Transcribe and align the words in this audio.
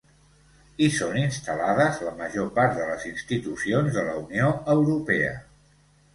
Hi 0.85 0.85
són 0.95 1.19
instal·lades 1.23 1.99
la 2.05 2.13
major 2.21 2.49
part 2.57 2.73
de 2.79 2.89
les 2.93 3.05
institucions 3.11 3.93
de 4.01 4.07
la 4.09 4.19
Unió 4.25 4.51
Europea. 4.79 5.39